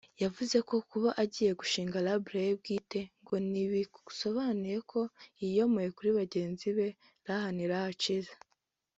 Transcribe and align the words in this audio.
yavuze 0.23 0.57
ko 0.69 0.75
kuba 0.89 1.09
agiye 1.23 1.51
gushing 1.59 1.91
label 2.05 2.35
ye 2.45 2.51
bwite 2.59 2.99
ngo 3.21 3.35
ntibisobanuye 3.49 4.77
ko 4.91 4.99
yiyomoye 5.39 5.89
kuri 5.97 6.09
mugenzi 6.17 6.67
we 6.77 6.87
Nhlanhla 7.21 7.81
Nciza 7.93 8.35